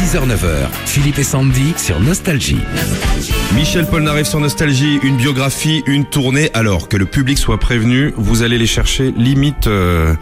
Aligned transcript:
6h-9h, 0.00 0.68
Philippe 0.86 1.18
et 1.18 1.22
Sandy 1.22 1.74
sur 1.76 2.00
Nostalgie. 2.00 2.56
Michel 3.54 3.86
Polnareff 3.86 4.26
sur 4.28 4.40
Nostalgie, 4.40 4.98
une 5.02 5.16
biographie, 5.18 5.82
une 5.86 6.06
tournée. 6.06 6.48
Alors 6.54 6.88
que 6.88 6.96
le 6.96 7.04
public 7.04 7.36
soit 7.36 7.58
prévenu, 7.58 8.14
vous 8.16 8.42
allez 8.42 8.56
les 8.56 8.66
chercher 8.66 9.12
limite 9.14 9.66
euh, 9.66 10.14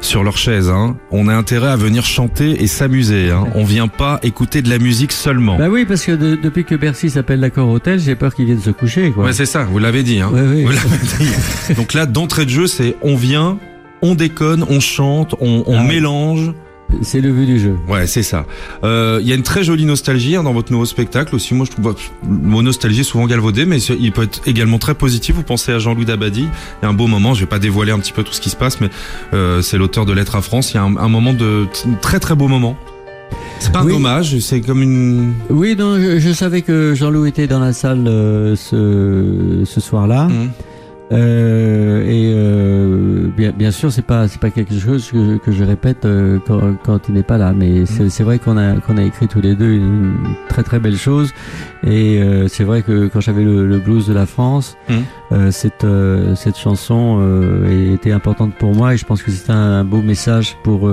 sur 0.00 0.24
leur 0.24 0.38
chaise. 0.38 0.70
Hein. 0.70 0.96
On 1.10 1.28
a 1.28 1.34
intérêt 1.34 1.68
à 1.68 1.76
venir 1.76 2.06
chanter 2.06 2.62
et 2.62 2.66
s'amuser. 2.66 3.30
Hein. 3.30 3.44
On 3.54 3.64
vient 3.64 3.88
pas 3.88 4.20
écouter 4.22 4.62
de 4.62 4.70
la 4.70 4.78
musique 4.78 5.12
seulement. 5.12 5.58
Bah 5.58 5.68
oui, 5.68 5.84
parce 5.84 6.04
que 6.06 6.12
de- 6.12 6.36
depuis 6.36 6.64
que 6.64 6.74
Bercy 6.74 7.10
s'appelle 7.10 7.40
l'accord 7.40 7.68
hôtel, 7.68 8.00
j'ai 8.00 8.14
peur 8.14 8.34
qu'ils 8.34 8.46
viennent 8.46 8.62
se 8.62 8.70
coucher, 8.70 9.10
quoi. 9.10 9.24
Ouais, 9.26 9.32
c'est 9.34 9.44
ça, 9.46 9.64
vous 9.64 9.78
l'avez 9.78 10.02
dit. 10.02 10.20
Hein. 10.20 10.30
Ouais, 10.32 10.40
oui. 10.42 10.62
Vous 10.64 10.70
l'avez 10.70 10.96
dit. 11.18 11.74
Donc 11.74 11.92
là, 11.92 12.06
d'entrée 12.06 12.46
de 12.46 12.50
jeu, 12.50 12.66
c'est 12.66 12.96
on 13.02 13.16
vient, 13.16 13.58
on 14.00 14.14
déconne, 14.14 14.64
on 14.70 14.80
chante, 14.80 15.34
on, 15.40 15.62
on 15.66 15.78
Ah. 15.80 15.82
mélange. 15.82 16.52
C'est 17.02 17.20
le 17.20 17.32
but 17.32 17.46
du 17.46 17.58
jeu. 17.58 17.76
Ouais, 17.88 18.06
c'est 18.06 18.22
ça. 18.22 18.46
Euh, 18.84 19.18
Il 19.20 19.28
y 19.28 19.32
a 19.32 19.34
une 19.34 19.42
très 19.42 19.64
jolie 19.64 19.84
nostalgie 19.86 20.36
hein, 20.36 20.42
dans 20.44 20.52
votre 20.52 20.70
nouveau 20.70 20.84
spectacle 20.84 21.34
aussi. 21.34 21.52
Moi, 21.54 21.66
je 21.66 21.72
trouve 21.72 21.84
bah, 21.92 21.94
le 22.28 22.48
mot 22.48 22.62
nostalgie 22.62 23.00
est 23.00 23.04
souvent 23.04 23.26
galvaudé, 23.26 23.66
mais 23.66 23.78
il 23.82 24.12
peut 24.12 24.22
être 24.22 24.40
également 24.46 24.78
très 24.78 24.94
positif. 24.94 25.34
Vous 25.34 25.42
pensez 25.42 25.72
à 25.72 25.78
Jean-Louis 25.80 26.04
Dabadi. 26.04 26.42
Il 26.42 26.84
y 26.84 26.86
a 26.86 26.88
un 26.88 26.94
beau 26.94 27.08
moment. 27.08 27.34
Je 27.34 27.40
vais 27.40 27.46
pas 27.46 27.58
dévoiler 27.58 27.90
un 27.92 27.98
petit 27.98 28.12
peu 28.12 28.22
tout 28.22 28.32
ce 28.32 28.40
qui 28.40 28.50
se 28.50 28.56
passe, 28.56 28.80
mais 28.80 28.88
euh, 29.34 29.62
c'est 29.62 29.78
l'auteur 29.78 30.06
de 30.06 30.12
Lettres 30.12 30.36
à 30.36 30.42
France. 30.42 30.72
Il 30.72 30.76
y 30.76 30.78
a 30.78 30.82
un, 30.84 30.96
un 30.96 31.08
moment 31.08 31.32
de 31.32 31.66
un 31.86 31.94
très 32.00 32.20
très 32.20 32.34
beau 32.36 32.46
moment. 32.46 32.76
C'est 33.58 33.72
pas 33.72 33.80
un 33.80 33.86
Oui. 33.86 33.92
hommage, 33.94 34.38
c'est 34.38 34.60
comme 34.60 34.80
une. 34.82 35.32
Oui, 35.50 35.74
non, 35.76 35.96
je, 35.98 36.20
je 36.20 36.32
savais 36.32 36.62
que 36.62 36.94
Jean-Loup 36.94 37.26
était 37.26 37.48
dans 37.48 37.58
la 37.58 37.72
salle 37.72 38.04
euh, 38.06 38.54
ce, 38.54 39.64
ce 39.64 39.80
soir-là. 39.80 40.28
Euh, 41.12 42.04
et 42.04 42.32
bien, 43.56 43.70
sûr, 43.70 43.90
c'est 43.92 44.02
pas 44.02 44.28
c'est 44.28 44.40
pas 44.40 44.50
quelque 44.50 44.78
chose 44.78 45.10
que, 45.10 45.38
que 45.38 45.52
je 45.52 45.64
répète 45.64 46.04
euh, 46.04 46.38
quand, 46.46 46.60
quand 46.84 47.08
il 47.08 47.14
n'est 47.14 47.22
pas 47.22 47.38
là, 47.38 47.52
mais 47.52 47.86
c'est 47.86 48.08
c'est 48.10 48.22
vrai 48.22 48.38
qu'on 48.38 48.56
a 48.56 48.74
qu'on 48.80 48.96
a 48.96 49.02
écrit 49.02 49.28
tous 49.28 49.40
les 49.40 49.54
deux 49.54 49.70
une, 49.72 49.82
une 49.84 50.34
très 50.48 50.62
très 50.62 50.78
belle 50.78 50.96
chose. 50.96 51.32
Et 51.84 52.18
euh, 52.22 52.48
c'est 52.48 52.64
vrai 52.64 52.82
que 52.82 53.08
quand 53.08 53.20
j'avais 53.20 53.44
le, 53.44 53.66
le 53.66 53.78
blues 53.78 54.06
de 54.06 54.12
la 54.14 54.26
France, 54.26 54.76
Mhm. 54.88 54.96
euh, 55.32 55.50
cette 55.50 55.84
euh, 55.84 56.34
cette 56.34 56.56
chanson 56.56 57.18
euh, 57.20 57.94
était 57.94 58.12
importante 58.12 58.54
pour 58.54 58.74
moi 58.74 58.94
et 58.94 58.96
je 58.96 59.04
pense 59.04 59.22
que 59.22 59.30
c'est 59.30 59.50
un, 59.50 59.84
beau 59.84 60.02
message 60.02 60.56
pour 60.64 60.90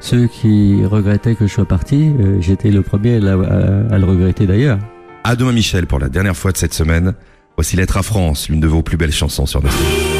ceux 0.00 0.26
qui 0.26 0.84
regrettaient 0.84 1.34
que 1.34 1.46
je 1.46 1.52
sois 1.52 1.64
parti. 1.66 2.10
J'étais 2.40 2.70
le 2.70 2.82
premier 2.82 3.16
à, 3.16 3.20
la- 3.20 3.32
à- 3.32 3.94
à 3.94 3.98
le 3.98 4.04
regretter 4.04 4.46
d'ailleurs. 4.46 4.78
À 5.24 5.36
demain, 5.36 5.52
Michel, 5.52 5.86
pour 5.86 5.98
la 5.98 6.08
dernière 6.08 6.36
fois 6.36 6.52
de 6.52 6.56
cette 6.56 6.74
semaine. 6.74 7.14
Voici 7.56 7.76
Lettres 7.76 7.96
à 7.98 8.02
France, 8.02 8.48
l'une 8.48 8.60
de 8.60 8.66
vos 8.66 8.82
plus 8.82 8.96
belles 8.96 9.12
chansons 9.12 9.46
sur 9.46 9.62
Nostalgie. 9.62 10.13